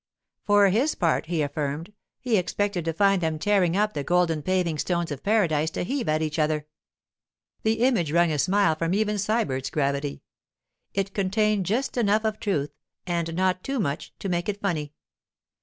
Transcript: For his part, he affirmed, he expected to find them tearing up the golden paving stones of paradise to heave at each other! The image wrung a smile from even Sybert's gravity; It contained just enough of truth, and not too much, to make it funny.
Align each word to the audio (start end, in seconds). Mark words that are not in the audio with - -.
For 0.45 0.69
his 0.69 0.95
part, 0.95 1.27
he 1.27 1.43
affirmed, 1.43 1.93
he 2.19 2.35
expected 2.37 2.85
to 2.85 2.91
find 2.93 3.21
them 3.21 3.37
tearing 3.37 3.77
up 3.77 3.93
the 3.93 4.03
golden 4.03 4.41
paving 4.41 4.79
stones 4.79 5.11
of 5.11 5.21
paradise 5.21 5.69
to 5.69 5.83
heave 5.83 6.09
at 6.09 6.23
each 6.23 6.39
other! 6.39 6.65
The 7.61 7.81
image 7.83 8.11
wrung 8.11 8.31
a 8.31 8.39
smile 8.39 8.73
from 8.73 8.95
even 8.95 9.17
Sybert's 9.19 9.69
gravity; 9.69 10.23
It 10.95 11.13
contained 11.13 11.67
just 11.67 11.97
enough 11.97 12.23
of 12.25 12.39
truth, 12.39 12.71
and 13.05 13.35
not 13.35 13.63
too 13.63 13.79
much, 13.79 14.11
to 14.17 14.27
make 14.27 14.49
it 14.49 14.59
funny. 14.59 14.93